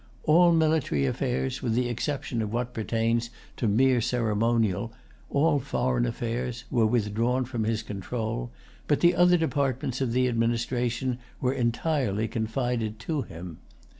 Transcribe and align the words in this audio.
All 0.23 0.51
military 0.51 1.05
affairs, 1.05 1.57
and 1.57 1.61
with 1.61 1.73
the 1.75 1.87
exception 1.87 2.41
of 2.41 2.51
what 2.51 2.73
pertains 2.73 3.29
to 3.57 3.67
mere 3.67 4.01
ceremonial 4.01 4.91
all 5.29 5.59
foreign 5.59 6.07
affairs, 6.07 6.63
were 6.71 6.87
withdrawn 6.87 7.45
from 7.45 7.65
his 7.65 7.83
control; 7.83 8.49
but 8.87 9.01
the 9.01 9.13
other 9.15 9.37
departments 9.37 10.01
of 10.01 10.11
the 10.11 10.27
administration 10.27 11.19
were 11.39 11.53
entirely 11.53 12.27
confided 12.27 12.97
to 12.97 13.21
him. 13.21 13.59